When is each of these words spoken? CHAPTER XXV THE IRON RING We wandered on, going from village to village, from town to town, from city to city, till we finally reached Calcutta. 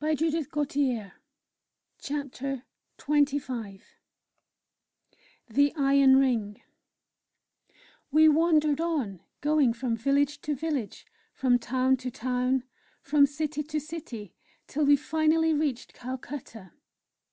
CHAPTER 0.00 1.10
XXV 1.98 3.82
THE 5.50 5.74
IRON 5.74 6.16
RING 6.18 6.62
We 8.12 8.28
wandered 8.28 8.80
on, 8.80 9.22
going 9.40 9.72
from 9.72 9.96
village 9.96 10.40
to 10.42 10.54
village, 10.54 11.04
from 11.32 11.58
town 11.58 11.96
to 11.96 12.12
town, 12.12 12.62
from 13.02 13.26
city 13.26 13.64
to 13.64 13.80
city, 13.80 14.36
till 14.68 14.84
we 14.84 14.94
finally 14.94 15.52
reached 15.52 15.94
Calcutta. 15.94 16.70